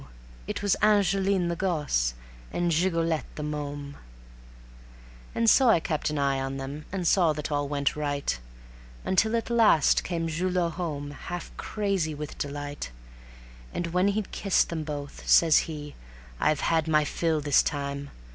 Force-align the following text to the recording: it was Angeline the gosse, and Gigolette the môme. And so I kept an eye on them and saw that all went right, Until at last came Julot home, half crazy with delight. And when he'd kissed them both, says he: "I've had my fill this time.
it 0.47 0.63
was 0.63 0.73
Angeline 0.81 1.47
the 1.47 1.55
gosse, 1.55 2.15
and 2.51 2.71
Gigolette 2.71 3.27
the 3.35 3.43
môme. 3.43 3.93
And 5.35 5.47
so 5.47 5.69
I 5.69 5.79
kept 5.79 6.09
an 6.09 6.17
eye 6.17 6.39
on 6.39 6.57
them 6.57 6.85
and 6.91 7.05
saw 7.07 7.33
that 7.33 7.51
all 7.51 7.67
went 7.67 7.95
right, 7.95 8.39
Until 9.05 9.35
at 9.35 9.51
last 9.51 10.03
came 10.03 10.27
Julot 10.27 10.71
home, 10.71 11.11
half 11.11 11.55
crazy 11.55 12.15
with 12.15 12.39
delight. 12.39 12.89
And 13.75 13.93
when 13.93 14.07
he'd 14.07 14.31
kissed 14.31 14.69
them 14.69 14.83
both, 14.83 15.21
says 15.29 15.59
he: 15.69 15.93
"I've 16.39 16.61
had 16.61 16.87
my 16.87 17.05
fill 17.05 17.39
this 17.39 17.61
time. 17.61 18.09